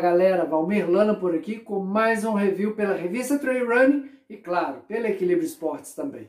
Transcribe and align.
galera, 0.00 0.44
Valmir 0.44 0.90
Lana 0.90 1.14
por 1.14 1.32
aqui 1.32 1.56
com 1.56 1.78
mais 1.78 2.24
um 2.24 2.32
review 2.32 2.74
pela 2.74 2.96
revista 2.96 3.38
Trail 3.38 3.68
Running 3.68 4.10
e 4.28 4.36
claro, 4.36 4.80
pela 4.88 5.08
Equilíbrio 5.08 5.46
Esportes 5.46 5.94
também. 5.94 6.28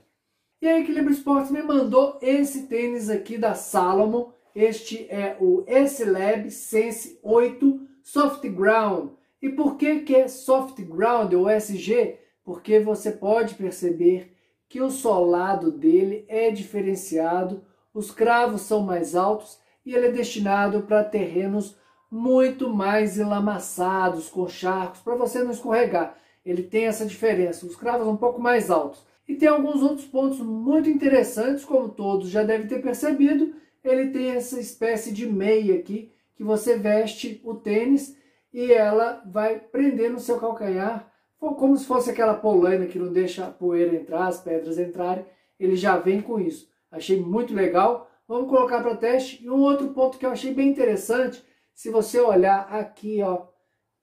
E 0.61 0.67
a 0.67 0.79
Equilíbrio 0.79 1.11
Esportes 1.11 1.49
me 1.49 1.63
mandou 1.63 2.19
esse 2.21 2.67
tênis 2.67 3.09
aqui 3.09 3.39
da 3.39 3.55
Salomon, 3.55 4.29
este 4.53 5.07
é 5.09 5.37
o 5.39 5.63
S-Lab 5.65 6.51
Sense 6.51 7.19
8 7.23 7.81
Soft 8.03 8.47
Ground. 8.47 9.09
E 9.41 9.49
por 9.49 9.75
que 9.75 10.01
que 10.01 10.15
é 10.15 10.27
Soft 10.27 10.79
Ground 10.83 11.33
ou 11.33 11.49
SG? 11.49 12.19
Porque 12.43 12.79
você 12.79 13.11
pode 13.11 13.55
perceber 13.55 14.37
que 14.69 14.81
o 14.81 14.91
solado 14.91 15.71
dele 15.71 16.25
é 16.27 16.51
diferenciado, 16.51 17.63
os 17.91 18.11
cravos 18.11 18.61
são 18.61 18.81
mais 18.81 19.15
altos 19.15 19.59
e 19.83 19.95
ele 19.95 20.09
é 20.09 20.11
destinado 20.11 20.83
para 20.83 21.03
terrenos 21.03 21.80
muito 22.11 22.69
mais 22.69 23.17
enlamaçados, 23.17 24.27
com 24.27 24.47
charcos, 24.47 24.99
para 24.99 25.15
você 25.15 25.41
não 25.41 25.51
escorregar. 25.51 26.17
Ele 26.45 26.63
tem 26.63 26.85
essa 26.85 27.05
diferença, 27.05 27.65
os 27.65 27.75
cravos 27.75 28.07
um 28.07 28.17
pouco 28.17 28.41
mais 28.41 28.69
altos. 28.69 29.05
E 29.27 29.35
tem 29.35 29.47
alguns 29.47 29.81
outros 29.81 30.05
pontos 30.05 30.39
muito 30.39 30.89
interessantes, 30.89 31.63
como 31.63 31.87
todos 31.87 32.29
já 32.29 32.43
devem 32.43 32.67
ter 32.67 32.81
percebido, 32.81 33.53
ele 33.83 34.09
tem 34.09 34.31
essa 34.31 34.59
espécie 34.59 35.13
de 35.13 35.25
meia 35.25 35.75
aqui, 35.75 36.11
que 36.35 36.43
você 36.43 36.77
veste 36.77 37.41
o 37.43 37.55
tênis 37.55 38.17
e 38.53 38.71
ela 38.73 39.23
vai 39.25 39.57
prender 39.59 40.11
no 40.11 40.19
seu 40.19 40.37
calcanhar, 40.37 41.09
como 41.39 41.77
se 41.77 41.85
fosse 41.85 42.11
aquela 42.11 42.33
polaina 42.33 42.85
que 42.85 42.99
não 42.99 43.11
deixa 43.11 43.45
a 43.45 43.49
poeira 43.49 43.95
entrar, 43.95 44.27
as 44.27 44.39
pedras 44.39 44.77
entrarem, 44.77 45.25
ele 45.59 45.75
já 45.75 45.97
vem 45.97 46.21
com 46.21 46.39
isso. 46.39 46.69
Achei 46.91 47.19
muito 47.19 47.53
legal, 47.53 48.09
vamos 48.27 48.49
colocar 48.49 48.81
para 48.81 48.95
teste. 48.95 49.43
E 49.43 49.49
um 49.49 49.61
outro 49.61 49.89
ponto 49.89 50.17
que 50.17 50.25
eu 50.25 50.31
achei 50.31 50.53
bem 50.53 50.69
interessante, 50.69 51.43
se 51.73 51.89
você 51.89 52.19
olhar 52.19 52.67
aqui, 52.73 53.21
ó, 53.21 53.47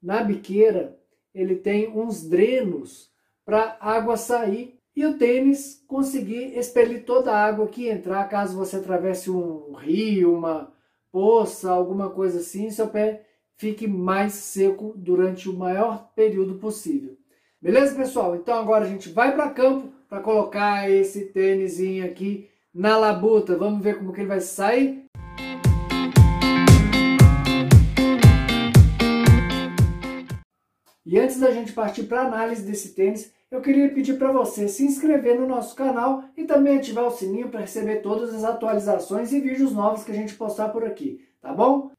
na 0.01 0.23
biqueira, 0.23 0.97
ele 1.33 1.55
tem 1.55 1.89
uns 1.89 2.27
drenos 2.27 3.11
para 3.45 3.77
água 3.79 4.17
sair 4.17 4.79
e 4.95 5.05
o 5.05 5.17
tênis 5.17 5.83
conseguir 5.87 6.57
expelir 6.57 7.05
toda 7.05 7.31
a 7.31 7.45
água 7.45 7.67
que 7.67 7.87
entrar, 7.87 8.27
caso 8.27 8.57
você 8.57 8.77
atravesse 8.77 9.31
um 9.31 9.73
rio, 9.73 10.35
uma 10.35 10.73
poça, 11.11 11.71
alguma 11.71 12.09
coisa 12.09 12.39
assim, 12.39 12.69
seu 12.69 12.87
pé 12.87 13.25
fique 13.55 13.87
mais 13.87 14.33
seco 14.33 14.93
durante 14.95 15.49
o 15.49 15.53
maior 15.53 16.11
período 16.15 16.55
possível. 16.55 17.17
Beleza, 17.61 17.95
pessoal? 17.95 18.35
Então 18.35 18.57
agora 18.57 18.85
a 18.85 18.87
gente 18.87 19.09
vai 19.09 19.33
para 19.33 19.49
campo 19.49 19.91
para 20.07 20.21
colocar 20.21 20.89
esse 20.89 21.25
tênisinho 21.25 22.05
aqui 22.05 22.49
na 22.73 22.97
labuta. 22.97 23.57
Vamos 23.57 23.83
ver 23.83 23.97
como 23.97 24.13
que 24.13 24.21
ele 24.21 24.29
vai 24.29 24.39
sair. 24.39 25.08
E 31.11 31.17
antes 31.17 31.39
da 31.39 31.49
gente 31.49 31.73
partir 31.73 32.03
para 32.03 32.21
a 32.21 32.27
análise 32.27 32.61
desse 32.61 32.89
tênis, 32.89 33.33
eu 33.49 33.61
queria 33.61 33.89
pedir 33.89 34.19
para 34.19 34.31
você 34.31 34.67
se 34.67 34.85
inscrever 34.85 35.39
no 35.39 35.47
nosso 35.47 35.75
canal 35.75 36.23
e 36.37 36.43
também 36.43 36.77
ativar 36.77 37.07
o 37.07 37.09
sininho 37.09 37.49
para 37.49 37.61
receber 37.61 38.03
todas 38.03 38.31
as 38.31 38.43
atualizações 38.43 39.33
e 39.33 39.39
vídeos 39.39 39.71
novos 39.71 40.03
que 40.03 40.11
a 40.11 40.13
gente 40.15 40.35
postar 40.35 40.69
por 40.69 40.85
aqui, 40.85 41.27
tá 41.41 41.51
bom? 41.51 41.89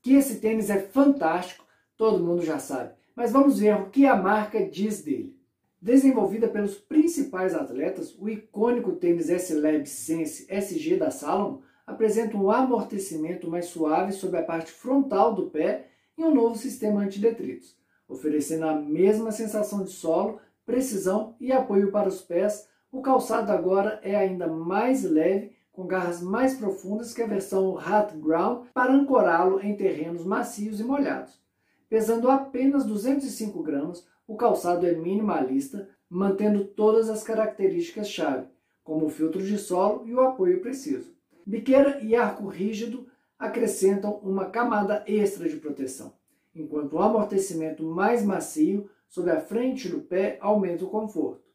Que 0.00 0.14
esse 0.14 0.36
tênis 0.36 0.70
é 0.70 0.78
fantástico, 0.78 1.66
todo 1.96 2.22
mundo 2.22 2.44
já 2.44 2.60
sabe, 2.60 2.92
mas 3.12 3.32
vamos 3.32 3.58
ver 3.58 3.74
o 3.74 3.90
que 3.90 4.06
a 4.06 4.14
marca 4.14 4.64
diz 4.64 5.02
dele. 5.02 5.36
Desenvolvida 5.82 6.46
pelos 6.46 6.76
principais 6.76 7.56
atletas, 7.56 8.16
o 8.16 8.28
icônico 8.28 8.92
tênis 8.92 9.30
S-Lab 9.30 9.84
Sense 9.84 10.46
SG 10.48 10.96
da 10.96 11.10
Salomon 11.10 11.58
apresenta 11.84 12.36
um 12.36 12.48
amortecimento 12.52 13.50
mais 13.50 13.66
suave 13.66 14.12
sobre 14.12 14.38
a 14.38 14.44
parte 14.44 14.70
frontal 14.70 15.34
do 15.34 15.50
pé 15.50 15.88
e 16.16 16.22
um 16.22 16.32
novo 16.32 16.54
sistema 16.54 17.00
antidetritos, 17.00 17.79
oferecendo 18.10 18.66
a 18.66 18.74
mesma 18.74 19.32
sensação 19.32 19.84
de 19.84 19.90
solo 19.90 20.40
precisão 20.66 21.34
e 21.40 21.52
apoio 21.52 21.90
para 21.90 22.08
os 22.08 22.20
pés, 22.20 22.68
o 22.92 23.00
calçado 23.00 23.50
agora 23.52 24.00
é 24.02 24.14
ainda 24.16 24.46
mais 24.46 25.04
leve, 25.04 25.56
com 25.72 25.86
garras 25.86 26.20
mais 26.20 26.54
profundas 26.54 27.14
que 27.14 27.22
a 27.22 27.26
versão 27.26 27.74
Hot 27.74 28.16
Ground 28.16 28.66
para 28.74 28.92
ancorá-lo 28.92 29.60
em 29.60 29.76
terrenos 29.76 30.24
macios 30.24 30.80
e 30.80 30.84
molhados. 30.84 31.40
Pesando 31.88 32.30
apenas 32.30 32.84
205 32.84 33.62
gramas, 33.62 34.06
o 34.26 34.36
calçado 34.36 34.86
é 34.86 34.92
minimalista, 34.92 35.88
mantendo 36.08 36.64
todas 36.64 37.08
as 37.08 37.22
características-chave, 37.22 38.46
como 38.82 39.06
o 39.06 39.10
filtro 39.10 39.42
de 39.42 39.56
solo 39.56 40.06
e 40.06 40.14
o 40.14 40.20
apoio 40.20 40.60
preciso. 40.60 41.14
Biqueira 41.46 42.00
e 42.00 42.14
arco 42.14 42.46
rígido 42.48 43.06
acrescentam 43.38 44.20
uma 44.22 44.46
camada 44.46 45.02
extra 45.06 45.48
de 45.48 45.56
proteção, 45.56 46.12
enquanto 46.54 46.94
o 46.94 46.98
amortecimento 47.00 47.82
mais 47.84 48.24
macio 48.24 48.88
sobre 49.08 49.32
a 49.32 49.40
frente 49.40 49.88
do 49.88 50.00
pé 50.00 50.38
aumenta 50.40 50.84
o 50.84 50.90
conforto. 50.90 51.50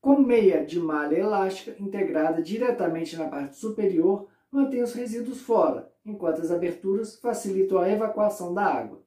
Com 0.00 0.18
meia 0.18 0.64
de 0.64 0.80
malha 0.80 1.16
elástica 1.16 1.80
integrada 1.80 2.42
diretamente 2.42 3.16
na 3.16 3.28
parte 3.28 3.56
superior, 3.56 4.26
mantém 4.50 4.82
os 4.82 4.92
resíduos 4.92 5.40
fora, 5.40 5.92
enquanto 6.04 6.40
as 6.40 6.50
aberturas 6.50 7.16
facilitam 7.16 7.78
a 7.78 7.88
evacuação 7.88 8.52
da 8.52 8.64
água. 8.64 9.00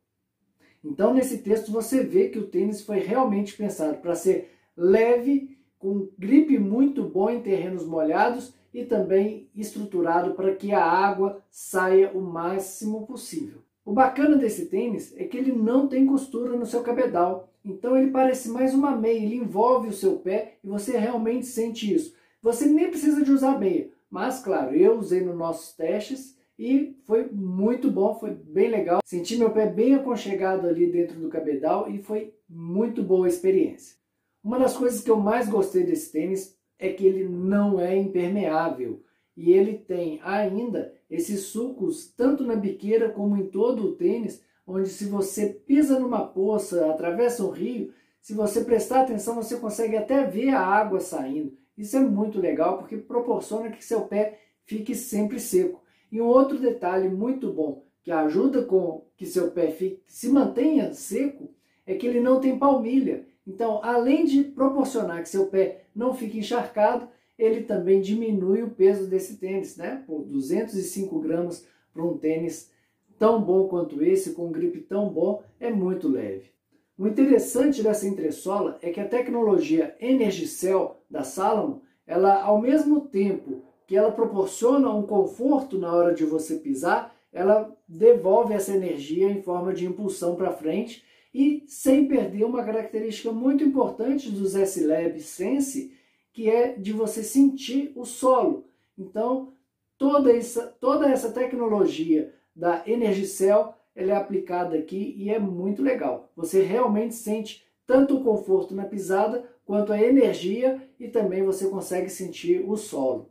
Então, 0.84 1.14
nesse 1.14 1.40
texto, 1.40 1.72
você 1.72 2.04
vê 2.04 2.30
que 2.30 2.40
o 2.40 2.48
tênis 2.48 2.82
foi 2.82 3.00
realmente 3.00 3.58
pensado 3.58 3.98
para 3.98 4.16
ser 4.16 4.54
leve, 4.78 5.58
com 5.78 6.08
gripe 6.18 6.58
muito 6.58 7.04
bom 7.04 7.30
em 7.30 7.42
terrenos 7.42 7.86
molhados 7.86 8.54
e 8.74 8.86
também 8.86 9.50
estruturado 9.56 10.34
para 10.34 10.56
que 10.56 10.72
a 10.74 10.84
água 10.84 11.44
saia 11.50 12.12
o 12.12 12.22
máximo 12.22 13.06
possível. 13.06 13.65
O 13.86 13.94
bacana 13.94 14.36
desse 14.36 14.66
tênis 14.66 15.14
é 15.16 15.26
que 15.26 15.38
ele 15.38 15.52
não 15.52 15.88
tem 15.88 16.08
costura 16.08 16.58
no 16.58 16.66
seu 16.66 16.82
cabedal, 16.82 17.48
então 17.64 17.96
ele 17.96 18.10
parece 18.10 18.50
mais 18.50 18.74
uma 18.74 18.96
meia, 18.96 19.24
ele 19.24 19.36
envolve 19.36 19.90
o 19.90 19.94
seu 19.94 20.18
pé 20.18 20.56
e 20.64 20.68
você 20.68 20.98
realmente 20.98 21.46
sente 21.46 21.94
isso. 21.94 22.16
Você 22.42 22.66
nem 22.66 22.90
precisa 22.90 23.24
de 23.24 23.32
usar 23.32 23.60
meia, 23.60 23.92
mas 24.10 24.40
claro, 24.40 24.76
eu 24.76 24.98
usei 24.98 25.22
nos 25.22 25.38
nossos 25.38 25.76
testes 25.76 26.36
e 26.58 26.98
foi 27.04 27.30
muito 27.32 27.92
bom, 27.92 28.16
foi 28.16 28.32
bem 28.32 28.70
legal. 28.70 29.02
Senti 29.06 29.38
meu 29.38 29.52
pé 29.52 29.68
bem 29.68 29.94
aconchegado 29.94 30.68
ali 30.68 30.88
dentro 30.88 31.20
do 31.20 31.30
cabedal 31.30 31.88
e 31.88 32.00
foi 32.00 32.34
muito 32.50 33.04
boa 33.04 33.28
a 33.28 33.30
experiência. 33.30 33.98
Uma 34.44 34.58
das 34.58 34.76
coisas 34.76 35.02
que 35.02 35.12
eu 35.12 35.18
mais 35.18 35.48
gostei 35.48 35.84
desse 35.84 36.12
tênis 36.12 36.58
é 36.80 36.92
que 36.92 37.06
ele 37.06 37.24
não 37.28 37.80
é 37.80 37.96
impermeável 37.96 39.04
e 39.38 39.52
ele 39.52 39.74
tem 39.78 40.20
ainda 40.24 40.95
esses 41.10 41.42
sulcos 41.42 42.08
tanto 42.16 42.44
na 42.44 42.56
biqueira 42.56 43.10
como 43.10 43.38
em 43.38 43.48
todo 43.48 43.86
o 43.86 43.96
tênis, 43.96 44.42
onde 44.66 44.90
se 44.90 45.06
você 45.06 45.48
pisa 45.48 46.00
numa 46.00 46.26
poça, 46.26 46.90
atravessa 46.90 47.44
um 47.44 47.52
rio, 47.52 47.94
se 48.22 48.34
você 48.34 48.64
prestar 48.64 49.02
atenção, 49.02 49.36
você 49.36 49.58
consegue 49.58 49.96
até 49.96 50.24
ver 50.24 50.50
a 50.50 50.60
água 50.60 51.00
saindo. 51.00 51.56
Isso 51.78 51.96
é 51.96 52.00
muito 52.00 52.40
legal 52.40 52.78
porque 52.78 52.98
proporciona 52.98 53.70
que 53.70 53.86
seu 53.86 54.02
pé 54.02 54.40
fique 54.64 54.96
sempre 54.96 55.40
seco. 55.40 55.84
E 56.12 56.20
um 56.20 56.26
outro 56.26 56.58
detalhe 56.58 57.08
muito 57.08 57.52
bom 57.52 57.84
que 58.04 58.12
ajuda 58.12 58.64
com 58.64 59.04
que 59.18 59.26
seu 59.26 59.52
pé 59.52 59.72
fique, 59.72 60.02
se 60.08 60.30
mantenha 60.30 60.94
seco 60.94 61.50
é 61.86 61.96
que 61.96 62.08
ele 62.08 62.20
não 62.20 62.40
tem 62.40 62.58
palmilha. 62.58 63.28
Então, 63.46 63.80
além 63.84 64.26
de 64.26 64.44
proporcionar 64.44 65.22
que 65.22 65.30
seu 65.30 65.48
pé 65.48 65.86
não 65.96 66.14
fique 66.14 66.40
encharcado, 66.40 67.08
ele 67.38 67.64
também 67.64 68.02
diminui 68.02 68.64
o 68.64 68.70
peso 68.70 69.08
desse 69.08 69.38
tênis, 69.38 69.78
né? 69.78 70.04
Por 70.08 70.24
205 70.24 71.20
gramas 71.20 71.68
para 71.94 72.04
um 72.04 72.18
tênis 72.18 72.72
tão 73.18 73.42
bom 73.42 73.68
quanto 73.68 74.04
esse, 74.04 74.34
com 74.34 74.48
um 74.48 74.52
grip 74.52 74.80
tão 74.82 75.10
bom, 75.10 75.44
é 75.60 75.72
muito 75.72 76.08
leve. 76.08 76.52
O 76.98 77.08
interessante 77.08 77.84
dessa 77.84 78.08
entressola 78.08 78.78
é 78.82 78.90
que 78.90 79.00
a 79.02 79.08
tecnologia 79.08 79.96
Energicell 80.00 81.02
da 81.10 81.24
Salomon, 81.24 81.80
ela 82.08 82.42
ao 82.42 82.62
mesmo 82.62 83.02
tempo 83.02 83.64
que 83.86 83.96
ela 83.96 84.12
proporciona 84.12 84.90
um 84.90 85.04
conforto 85.04 85.78
na 85.78 85.94
hora 85.94 86.14
de 86.14 86.26
você 86.26 86.56
pisar, 86.56 87.14
ela 87.32 87.76
devolve 87.88 88.54
essa 88.54 88.74
energia 88.74 89.30
em 89.30 89.42
forma 89.42 89.74
de 89.74 89.86
impulsão 89.86 90.36
para 90.36 90.54
frente 90.54 91.04
e 91.34 91.66
sem 91.68 92.08
perder 92.08 92.46
uma 92.46 92.64
característica 92.64 93.30
muito 93.30 93.62
importante 93.62 94.32
dos 94.32 94.56
S-Lab 94.56 95.20
Sense, 95.20 95.94
que 96.36 96.50
é 96.50 96.74
de 96.74 96.92
você 96.92 97.24
sentir 97.24 97.94
o 97.96 98.04
solo. 98.04 98.66
Então, 99.00 99.54
toda 99.98 100.36
essa, 100.36 100.68
toda 100.68 101.08
essa 101.08 101.32
tecnologia 101.32 102.34
da 102.54 102.84
Energicell 102.86 103.74
ela 103.96 104.12
é 104.12 104.16
aplicada 104.18 104.78
aqui 104.78 105.16
e 105.18 105.30
é 105.30 105.40
muito 105.40 105.82
legal. 105.82 106.30
Você 106.36 106.62
realmente 106.62 107.16
sente 107.16 107.64
tanto 107.88 108.18
o 108.18 108.24
conforto 108.24 108.76
na 108.76 108.84
pisada 108.84 109.50
quanto 109.64 109.94
a 109.94 110.02
energia 110.02 110.86
e 111.00 111.08
também 111.08 111.42
você 111.42 111.70
consegue 111.70 112.10
sentir 112.10 112.70
o 112.70 112.76
solo. 112.76 113.30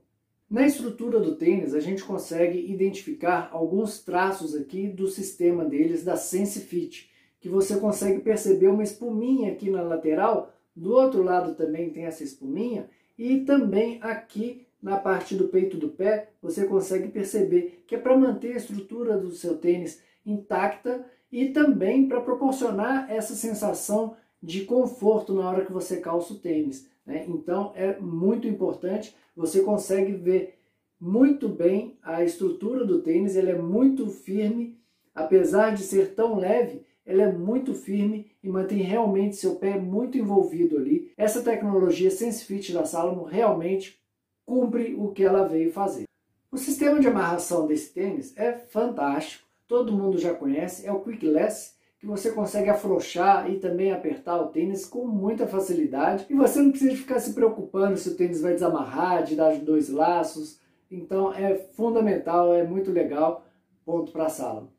Na 0.49 0.67
estrutura 0.67 1.21
do 1.21 1.37
tênis, 1.37 1.75
a 1.75 1.81
gente 1.81 2.03
consegue 2.03 2.59
identificar 2.73 3.51
alguns 3.53 4.03
traços 4.03 4.55
aqui 4.55 4.89
do 4.89 5.09
sistema 5.09 5.63
deles 5.63 6.03
da 6.03 6.17
SenseFit, 6.17 7.11
que 7.39 7.51
você 7.51 7.77
consegue 7.77 8.21
perceber 8.21 8.69
uma 8.69 8.83
espuminha 8.83 9.53
aqui 9.53 9.69
na 9.69 9.83
lateral 9.83 10.55
do 10.75 10.93
outro 10.93 11.23
lado 11.23 11.55
também 11.55 11.91
tem 11.91 12.05
essa 12.05 12.25
espuminha 12.25 12.89
e 13.17 13.41
também 13.41 13.99
aqui 14.03 14.67
na 14.83 14.97
parte 14.97 15.35
do 15.35 15.49
peito 15.49 15.77
do 15.77 15.89
pé 15.89 16.31
você 16.43 16.67
consegue 16.67 17.09
perceber 17.09 17.83
que 17.87 17.95
é 17.95 17.99
para 17.99 18.17
manter 18.17 18.53
a 18.53 18.57
estrutura 18.57 19.17
do 19.17 19.31
seu 19.31 19.57
tênis 19.57 20.03
intacta 20.27 21.05
e 21.31 21.51
também 21.51 22.09
para 22.09 22.21
proporcionar 22.21 23.11
essa 23.11 23.35
sensação 23.35 24.17
de 24.43 24.65
conforto 24.65 25.33
na 25.33 25.49
hora 25.49 25.65
que 25.65 25.73
você 25.73 25.97
calça 25.97 26.35
o 26.35 26.39
tênis. 26.39 26.87
Né? 27.07 27.25
Então 27.29 27.73
é 27.75 27.99
muito 27.99 28.47
importante, 28.47 29.17
você 29.35 29.63
consegue 29.63 30.13
ver 30.13 30.59
muito 31.01 31.49
bem 31.49 31.99
a 32.03 32.23
estrutura 32.23 32.85
do 32.85 33.03
tênis, 33.03 33.37
ele 33.37 33.51
é 33.51 33.59
muito 33.59 34.09
firme, 34.09 34.79
apesar 35.15 35.75
de 35.75 35.83
ser 35.83 36.15
tão 36.15 36.39
leve, 36.39 36.83
ele 37.07 37.23
é 37.23 37.31
muito 37.31 37.75
firme 37.75 38.31
e 38.43 38.49
mantém 38.49 38.79
realmente 38.79 39.37
seu 39.37 39.57
pé 39.57 39.79
muito 39.79 40.17
envolvido 40.17 40.77
ali. 40.79 41.13
Essa 41.17 41.43
tecnologia 41.43 42.11
SenseFit 42.11 42.73
da 42.73 42.85
Salomon 42.85 43.25
realmente 43.25 44.01
cumpre 44.45 44.95
o 44.95 45.09
que 45.13 45.23
ela 45.23 45.47
veio 45.47 45.73
fazer. 45.73 46.05
O 46.51 46.57
sistema 46.57 47.01
de 47.01 47.09
amarração 47.09 47.67
desse 47.67 47.93
tênis 47.93 48.37
é 48.37 48.53
fantástico, 48.53 49.45
todo 49.67 49.93
mundo 49.93 50.19
já 50.19 50.33
conhece, 50.33 50.87
é 50.87 50.93
o 50.93 51.01
Quickless, 51.01 51.75
que 51.99 52.07
você 52.07 52.31
consegue 52.31 52.69
afrouxar 52.69 53.51
e 53.51 53.59
também 53.59 53.91
apertar 53.91 54.41
o 54.41 54.49
tênis 54.49 54.85
com 54.87 55.07
muita 55.07 55.47
facilidade. 55.47 56.27
E 56.29 56.35
você 56.35 56.61
não 56.61 56.71
precisa 56.71 56.95
ficar 56.95 57.19
se 57.19 57.33
preocupando 57.33 57.97
se 57.97 58.11
o 58.11 58.15
tênis 58.15 58.43
vai 58.43 58.53
desamarrar, 58.53 59.25
de 59.25 59.35
dar 59.35 59.57
dois 59.57 59.89
laços. 59.89 60.61
Então 60.91 61.33
é 61.33 61.57
fundamental, 61.73 62.53
é 62.53 62.63
muito 62.63 62.93
legal. 62.93 63.45
Ponto 63.85 64.13
para 64.13 64.27
a 64.27 64.29
sala. 64.29 64.74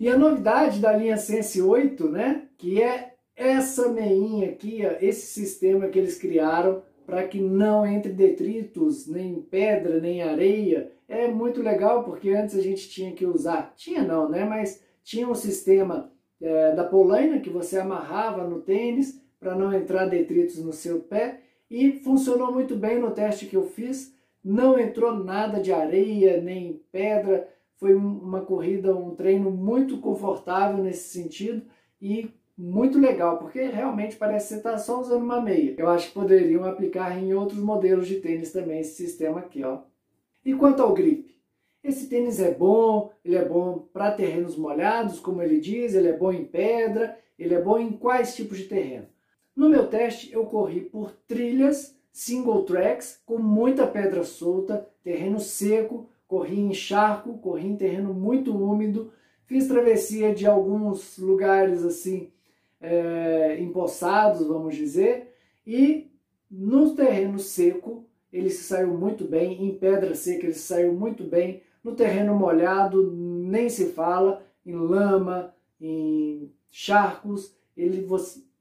E 0.00 0.08
a 0.08 0.16
novidade 0.16 0.80
da 0.80 0.96
linha 0.96 1.18
Sense 1.18 1.60
8, 1.60 2.08
né, 2.08 2.48
que 2.56 2.82
é 2.82 3.12
essa 3.36 3.90
meinha 3.90 4.48
aqui, 4.48 4.80
esse 4.98 5.26
sistema 5.26 5.88
que 5.88 5.98
eles 5.98 6.16
criaram 6.16 6.82
para 7.04 7.28
que 7.28 7.38
não 7.38 7.86
entre 7.86 8.10
detritos, 8.10 9.06
nem 9.06 9.42
pedra, 9.42 10.00
nem 10.00 10.22
areia. 10.22 10.90
É 11.06 11.28
muito 11.28 11.60
legal 11.60 12.02
porque 12.02 12.30
antes 12.30 12.56
a 12.56 12.62
gente 12.62 12.88
tinha 12.88 13.12
que 13.12 13.26
usar, 13.26 13.74
tinha 13.76 14.02
não, 14.02 14.26
né, 14.26 14.42
mas 14.42 14.82
tinha 15.04 15.28
um 15.28 15.34
sistema 15.34 16.10
é, 16.40 16.74
da 16.74 16.84
polaina 16.84 17.38
que 17.38 17.50
você 17.50 17.78
amarrava 17.78 18.42
no 18.44 18.62
tênis 18.62 19.20
para 19.38 19.54
não 19.54 19.70
entrar 19.70 20.06
detritos 20.06 20.64
no 20.64 20.72
seu 20.72 21.00
pé 21.00 21.40
e 21.70 21.92
funcionou 21.92 22.50
muito 22.50 22.74
bem 22.74 22.98
no 22.98 23.10
teste 23.10 23.44
que 23.44 23.56
eu 23.56 23.64
fiz. 23.64 24.14
Não 24.42 24.78
entrou 24.78 25.14
nada 25.14 25.60
de 25.60 25.74
areia 25.74 26.40
nem 26.40 26.80
pedra. 26.90 27.46
Foi 27.80 27.94
uma 27.94 28.42
corrida, 28.42 28.94
um 28.94 29.14
treino 29.14 29.50
muito 29.50 29.98
confortável 29.98 30.84
nesse 30.84 31.08
sentido 31.08 31.62
e 32.00 32.30
muito 32.56 32.98
legal, 32.98 33.38
porque 33.38 33.62
realmente 33.62 34.16
parece 34.16 34.48
você 34.48 34.56
está 34.56 34.76
só 34.76 35.00
usando 35.00 35.22
uma 35.22 35.40
meia. 35.40 35.74
Eu 35.78 35.88
acho 35.88 36.08
que 36.08 36.14
poderiam 36.14 36.64
aplicar 36.64 37.18
em 37.18 37.32
outros 37.32 37.58
modelos 37.58 38.06
de 38.06 38.20
tênis 38.20 38.52
também 38.52 38.80
esse 38.80 39.02
sistema 39.02 39.40
aqui, 39.40 39.64
ó. 39.64 39.78
E 40.44 40.52
quanto 40.52 40.82
ao 40.82 40.92
grip? 40.92 41.34
Esse 41.82 42.06
tênis 42.06 42.38
é 42.38 42.52
bom, 42.52 43.10
ele 43.24 43.36
é 43.36 43.44
bom 43.44 43.88
para 43.90 44.10
terrenos 44.10 44.58
molhados, 44.58 45.18
como 45.18 45.40
ele 45.40 45.58
diz, 45.58 45.94
ele 45.94 46.08
é 46.08 46.16
bom 46.16 46.30
em 46.30 46.44
pedra, 46.44 47.18
ele 47.38 47.54
é 47.54 47.62
bom 47.62 47.78
em 47.78 47.92
quais 47.92 48.36
tipos 48.36 48.58
de 48.58 48.64
terreno. 48.64 49.06
No 49.56 49.70
meu 49.70 49.86
teste 49.86 50.30
eu 50.30 50.44
corri 50.44 50.82
por 50.82 51.12
trilhas 51.26 51.98
single 52.12 52.64
tracks 52.64 53.22
com 53.24 53.38
muita 53.38 53.86
pedra 53.86 54.22
solta, 54.22 54.86
terreno 55.02 55.40
seco, 55.40 56.10
corri 56.30 56.60
em 56.60 56.72
charco, 56.72 57.38
corri 57.38 57.66
em 57.66 57.76
terreno 57.76 58.14
muito 58.14 58.56
úmido, 58.56 59.12
fiz 59.46 59.66
travessia 59.66 60.32
de 60.32 60.46
alguns 60.46 61.18
lugares 61.18 61.84
assim 61.84 62.30
é, 62.80 63.58
vamos 64.46 64.76
dizer, 64.76 65.34
e 65.66 66.08
no 66.48 66.94
terreno 66.94 67.36
seco 67.40 68.06
ele 68.32 68.48
se 68.48 68.62
saiu 68.62 68.96
muito 68.96 69.24
bem, 69.24 69.64
em 69.64 69.74
pedra 69.74 70.14
seca 70.14 70.46
ele 70.46 70.54
se 70.54 70.60
saiu 70.60 70.92
muito 70.92 71.24
bem, 71.24 71.62
no 71.82 71.96
terreno 71.96 72.32
molhado, 72.32 73.10
nem 73.10 73.68
se 73.68 73.86
fala, 73.86 74.46
em 74.64 74.76
lama, 74.76 75.52
em 75.80 76.52
charcos, 76.70 77.56
ele, 77.76 78.06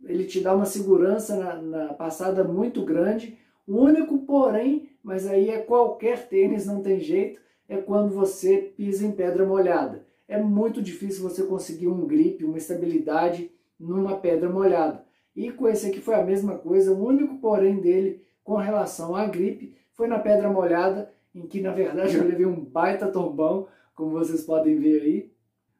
ele 0.05 0.25
te 0.25 0.41
dá 0.41 0.55
uma 0.55 0.65
segurança 0.65 1.37
na, 1.37 1.61
na 1.61 1.93
passada 1.93 2.43
muito 2.43 2.83
grande. 2.83 3.37
O 3.67 3.77
único, 3.77 4.17
porém, 4.19 4.89
mas 5.03 5.27
aí 5.27 5.49
é 5.49 5.59
qualquer 5.59 6.27
tênis, 6.27 6.65
não 6.65 6.81
tem 6.81 6.99
jeito, 6.99 7.39
é 7.69 7.77
quando 7.77 8.11
você 8.11 8.73
pisa 8.75 9.05
em 9.05 9.11
pedra 9.11 9.45
molhada. 9.45 10.03
É 10.27 10.41
muito 10.41 10.81
difícil 10.81 11.21
você 11.21 11.43
conseguir 11.43 11.87
um 11.87 12.05
grip, 12.07 12.43
uma 12.43 12.57
estabilidade 12.57 13.51
numa 13.79 14.17
pedra 14.17 14.49
molhada. 14.49 15.05
E 15.35 15.51
com 15.51 15.67
esse 15.67 15.87
aqui 15.87 16.01
foi 16.01 16.15
a 16.15 16.23
mesma 16.23 16.57
coisa, 16.57 16.91
o 16.91 17.05
único 17.05 17.37
porém 17.37 17.79
dele 17.79 18.25
com 18.43 18.55
relação 18.55 19.15
à 19.15 19.25
gripe 19.27 19.75
foi 19.93 20.07
na 20.07 20.17
pedra 20.17 20.49
molhada 20.49 21.13
em 21.33 21.45
que 21.45 21.61
na 21.61 21.71
verdade 21.71 22.17
eu 22.17 22.27
levei 22.27 22.45
um 22.45 22.59
baita 22.59 23.07
tombão, 23.07 23.67
como 23.93 24.11
vocês 24.11 24.43
podem 24.43 24.77
ver 24.77 25.01
aí. 25.01 25.31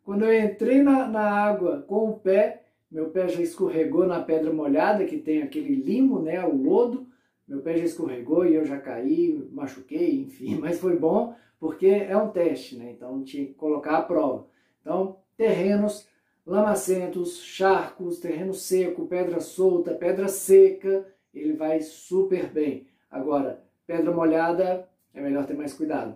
Quando 0.04 0.26
eu 0.26 0.46
entrei 0.46 0.84
na, 0.84 1.08
na 1.08 1.22
água 1.22 1.84
com 1.88 2.10
o 2.10 2.20
pé, 2.20 2.64
meu 2.92 3.10
pé 3.10 3.28
já 3.28 3.42
escorregou 3.42 4.06
na 4.06 4.22
pedra 4.22 4.54
molhada, 4.54 5.06
que 5.06 5.18
tem 5.18 5.42
aquele 5.42 5.76
limo, 5.76 6.22
né, 6.22 6.44
o 6.46 6.56
lodo. 6.56 7.08
Meu 7.48 7.62
pé 7.62 7.78
já 7.78 7.86
escorregou 7.86 8.46
e 8.46 8.54
eu 8.54 8.64
já 8.64 8.78
caí, 8.78 9.44
machuquei, 9.52 10.22
enfim, 10.22 10.58
mas 10.62 10.80
foi 10.80 10.96
bom 10.96 11.36
porque 11.60 11.88
é 11.88 12.16
um 12.16 12.30
teste, 12.30 12.78
né? 12.78 12.92
Então 12.92 13.24
tinha 13.24 13.46
que 13.46 13.54
colocar 13.54 13.98
a 13.98 14.02
prova. 14.02 14.48
Então, 14.82 15.18
terrenos 15.36 16.08
lamacentos, 16.46 17.44
charcos, 17.44 18.20
terreno 18.20 18.54
seco, 18.54 19.06
pedra 19.06 19.40
solta, 19.40 19.94
pedra 19.94 20.28
seca, 20.28 21.06
ele 21.34 21.54
vai 21.54 21.82
super 21.82 22.48
bem. 22.48 22.88
Agora, 23.10 23.64
pedra 23.86 24.12
molhada, 24.12 24.90
é 25.14 25.22
melhor 25.22 25.46
ter 25.46 25.56
mais 25.56 25.74
cuidado. 25.74 26.16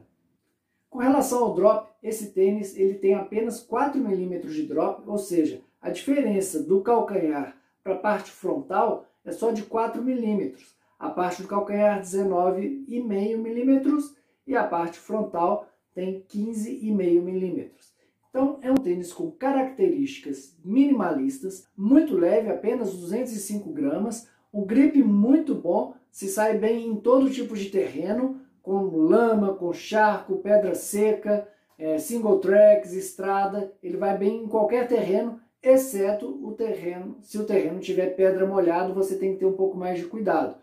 Com 0.90 1.00
relação 1.00 1.44
ao 1.44 1.54
drop, 1.54 1.90
esse 2.02 2.32
tênis 2.32 2.76
ele 2.78 2.96
tem 2.96 3.14
apenas 3.14 3.60
4 3.60 4.00
milímetros 4.00 4.54
de 4.56 4.64
drop, 4.64 5.04
ou 5.08 5.18
seja, 5.18 5.62
a 5.82 5.90
diferença 5.90 6.62
do 6.62 6.82
calcanhar 6.82 7.58
para 7.84 7.96
a 7.96 8.00
parte 8.00 8.32
frontal 8.32 9.06
é 9.26 9.32
só 9.32 9.52
de 9.52 9.64
4 9.64 10.02
milímetros. 10.02 10.76
A 10.98 11.10
parte 11.10 11.42
do 11.42 11.48
calcanhar 11.48 12.02
19,5 12.02 13.38
milímetros 13.38 14.16
e 14.46 14.56
a 14.56 14.64
parte 14.64 15.00
frontal 15.00 15.68
tem 15.94 16.26
15,5 16.28 17.22
milímetros. 17.22 17.94
Então 18.30 18.58
é 18.62 18.72
um 18.72 18.76
tênis 18.76 19.14
com 19.14 19.30
características 19.30 20.58
minimalistas, 20.66 21.68
muito 21.78 22.18
leve, 22.18 22.50
apenas 22.50 22.92
205 22.94 23.72
gramas, 23.72 24.28
o 24.52 24.66
grip 24.66 25.02
muito 25.04 25.54
bom, 25.54 25.94
se 26.10 26.28
sai 26.28 26.58
bem 26.58 26.88
em 26.88 26.96
todo 26.96 27.30
tipo 27.30 27.56
de 27.56 27.70
terreno, 27.70 28.42
com 28.62 28.86
lama, 28.96 29.54
com 29.54 29.72
charco, 29.74 30.38
pedra 30.38 30.74
seca, 30.74 31.48
é, 31.78 31.98
single 31.98 32.40
tracks, 32.40 32.94
estrada, 32.94 33.72
ele 33.84 33.98
vai 33.98 34.18
bem 34.18 34.44
em 34.44 34.48
qualquer 34.48 34.88
terreno, 34.88 35.40
exceto 35.62 36.28
o 36.46 36.54
terreno, 36.54 37.18
se 37.22 37.38
o 37.38 37.46
terreno 37.46 37.80
tiver 37.80 38.16
pedra 38.16 38.48
molhado, 38.48 38.94
você 38.94 39.16
tem 39.16 39.34
que 39.34 39.40
ter 39.40 39.46
um 39.46 39.54
pouco 39.54 39.78
mais 39.78 40.00
de 40.00 40.06
cuidado. 40.06 40.56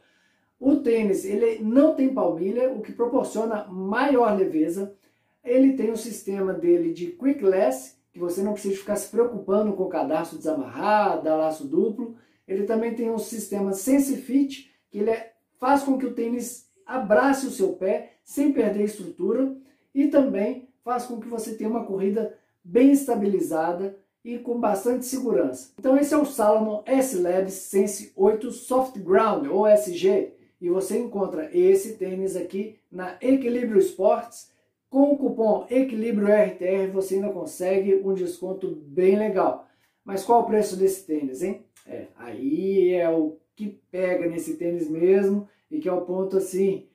O 0.60 0.76
tênis, 0.76 1.24
ele 1.24 1.64
não 1.64 1.94
tem 1.94 2.12
palmilha, 2.12 2.70
o 2.70 2.82
que 2.82 2.92
proporciona 2.92 3.64
maior 3.64 4.36
leveza. 4.36 4.94
Ele 5.42 5.72
tem 5.72 5.90
o 5.90 5.96
sistema 5.96 6.52
dele 6.52 6.92
de 6.92 7.06
quickless, 7.06 7.96
que 8.12 8.18
você 8.18 8.42
não 8.42 8.52
precisa 8.52 8.76
ficar 8.76 8.96
se 8.96 9.08
preocupando 9.08 9.72
com 9.72 9.84
o 9.84 9.88
cadastro 9.88 10.36
desamarrar, 10.36 11.22
dar 11.22 11.36
laço 11.36 11.66
duplo. 11.66 12.14
Ele 12.46 12.64
também 12.64 12.94
tem 12.94 13.10
um 13.10 13.18
sistema 13.18 13.72
SenseFit, 13.72 14.70
que 14.90 14.98
ele 14.98 15.10
é, 15.10 15.32
faz 15.58 15.82
com 15.82 15.96
que 15.96 16.04
o 16.04 16.12
tênis 16.12 16.68
abrace 16.84 17.46
o 17.46 17.50
seu 17.50 17.72
pé 17.72 18.16
sem 18.22 18.52
perder 18.52 18.84
estrutura 18.84 19.56
e 19.94 20.08
também 20.08 20.68
faz 20.84 21.06
com 21.06 21.18
que 21.18 21.28
você 21.28 21.54
tenha 21.54 21.70
uma 21.70 21.86
corrida 21.86 22.36
bem 22.62 22.92
estabilizada 22.92 23.98
e 24.22 24.38
com 24.38 24.60
bastante 24.60 25.06
segurança. 25.06 25.72
Então 25.78 25.96
esse 25.96 26.12
é 26.12 26.18
o 26.18 26.26
Salomon 26.26 26.82
S-Labs 26.84 27.54
Sense 27.54 28.12
8 28.14 28.50
Soft 28.50 28.98
Ground, 28.98 29.46
ou 29.46 29.66
SG, 29.66 30.34
e 30.60 30.68
você 30.68 30.98
encontra 30.98 31.48
esse 31.56 31.96
tênis 31.96 32.36
aqui 32.36 32.78
na 32.90 33.16
Equilíbrio 33.20 33.78
Sports. 33.78 34.50
Com 34.88 35.12
o 35.12 35.16
cupom 35.16 35.66
Equilíbrio 35.70 36.28
RTR 36.28 36.90
você 36.92 37.14
ainda 37.14 37.30
consegue 37.30 37.94
um 38.04 38.12
desconto 38.12 38.68
bem 38.68 39.16
legal. 39.16 39.68
Mas 40.04 40.24
qual 40.24 40.42
o 40.42 40.46
preço 40.46 40.76
desse 40.76 41.06
tênis, 41.06 41.42
hein? 41.42 41.64
É, 41.86 42.06
aí 42.16 42.94
é 42.94 43.08
o 43.08 43.38
que 43.56 43.80
pega 43.90 44.28
nesse 44.28 44.56
tênis 44.56 44.88
mesmo 44.88 45.48
e 45.70 45.78
que 45.78 45.88
é 45.88 45.92
o 45.92 46.02
ponto 46.02 46.36
assim, 46.36 46.86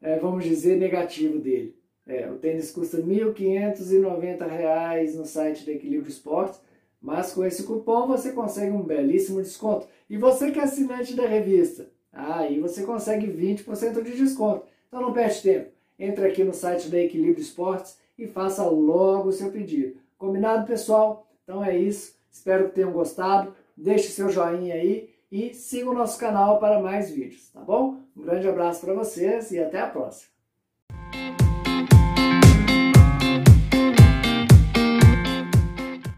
é, 0.00 0.18
vamos 0.18 0.44
dizer, 0.44 0.76
negativo 0.76 1.38
dele. 1.38 1.76
É, 2.06 2.30
o 2.30 2.38
tênis 2.38 2.70
custa 2.70 2.96
R$ 2.96 3.02
1.590 3.02 5.16
no 5.16 5.26
site 5.26 5.66
da 5.66 5.72
Equilíbrio 5.72 6.10
Esportes, 6.10 6.60
mas 7.00 7.32
com 7.32 7.44
esse 7.44 7.64
cupom 7.64 8.06
você 8.06 8.32
consegue 8.32 8.72
um 8.72 8.82
belíssimo 8.82 9.42
desconto. 9.42 9.86
E 10.08 10.16
você 10.16 10.50
que 10.50 10.58
é 10.58 10.62
assinante 10.62 11.14
da 11.14 11.26
revista, 11.26 11.90
aí 12.12 12.58
você 12.60 12.82
consegue 12.84 13.26
20% 13.26 14.02
de 14.02 14.16
desconto. 14.16 14.66
Então 14.88 15.00
não 15.00 15.12
perde 15.12 15.42
tempo. 15.42 15.70
Entre 15.98 16.26
aqui 16.26 16.42
no 16.42 16.52
site 16.54 16.88
da 16.88 16.98
Equilíbrio 16.98 17.42
Esportes 17.42 17.98
e 18.18 18.26
faça 18.26 18.64
logo 18.64 19.28
o 19.28 19.32
seu 19.32 19.50
pedido. 19.50 19.98
Combinado, 20.16 20.66
pessoal? 20.66 21.26
Então 21.44 21.64
é 21.64 21.76
isso. 21.76 22.14
Espero 22.30 22.68
que 22.68 22.74
tenham 22.74 22.92
gostado. 22.92 23.54
Deixe 23.76 24.08
seu 24.08 24.28
joinha 24.28 24.74
aí 24.74 25.10
e 25.30 25.54
siga 25.54 25.90
o 25.90 25.94
nosso 25.94 26.18
canal 26.18 26.58
para 26.58 26.80
mais 26.80 27.10
vídeos, 27.10 27.50
tá 27.50 27.60
bom? 27.60 28.00
Um 28.16 28.22
grande 28.22 28.48
abraço 28.48 28.80
para 28.80 28.94
vocês 28.94 29.52
e 29.52 29.58
até 29.58 29.80
a 29.80 29.86
próxima. 29.86 30.39